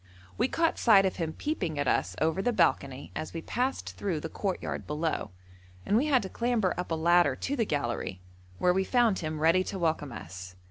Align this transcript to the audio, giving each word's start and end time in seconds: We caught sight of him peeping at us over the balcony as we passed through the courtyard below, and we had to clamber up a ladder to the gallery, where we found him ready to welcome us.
We 0.35 0.47
caught 0.47 0.79
sight 0.79 1.05
of 1.05 1.17
him 1.17 1.31
peeping 1.31 1.77
at 1.77 1.87
us 1.87 2.15
over 2.19 2.41
the 2.41 2.51
balcony 2.51 3.11
as 3.15 3.35
we 3.35 3.43
passed 3.43 3.95
through 3.97 4.19
the 4.21 4.29
courtyard 4.29 4.87
below, 4.87 5.29
and 5.85 5.95
we 5.95 6.07
had 6.07 6.23
to 6.23 6.27
clamber 6.29 6.73
up 6.75 6.89
a 6.89 6.95
ladder 6.95 7.35
to 7.35 7.55
the 7.55 7.65
gallery, 7.65 8.19
where 8.57 8.73
we 8.73 8.83
found 8.83 9.19
him 9.19 9.39
ready 9.39 9.63
to 9.65 9.77
welcome 9.77 10.11
us. 10.11 10.55